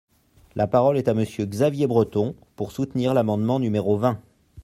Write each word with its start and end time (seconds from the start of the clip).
La 0.55 0.65
parole 0.65 0.97
est 0.97 1.07
à 1.09 1.13
Monsieur 1.13 1.45
Xavier 1.45 1.85
Breton, 1.85 2.33
pour 2.55 2.71
soutenir 2.71 3.13
l’amendement 3.13 3.59
numéro 3.59 3.97
vingt. 3.99 4.19